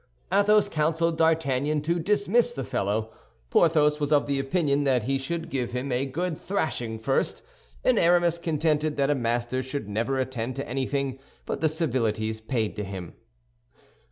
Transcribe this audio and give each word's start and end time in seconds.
Athos 0.33 0.67
counseled 0.67 1.15
D'Artagnan 1.19 1.79
to 1.83 1.99
dismiss 1.99 2.55
the 2.55 2.63
fellow; 2.63 3.11
Porthos 3.51 3.99
was 3.99 4.11
of 4.11 4.25
the 4.25 4.39
opinion 4.39 4.83
that 4.83 5.03
he 5.03 5.19
should 5.19 5.51
give 5.51 5.73
him 5.73 5.91
a 5.91 6.07
good 6.07 6.39
thrashing 6.39 6.97
first; 6.97 7.43
and 7.83 7.99
Aramis 7.99 8.39
contended 8.39 8.95
that 8.95 9.11
a 9.11 9.13
master 9.13 9.61
should 9.61 9.87
never 9.87 10.17
attend 10.17 10.55
to 10.55 10.67
anything 10.67 11.19
but 11.45 11.61
the 11.61 11.69
civilities 11.69 12.41
paid 12.41 12.75
to 12.77 12.83
him. 12.83 13.13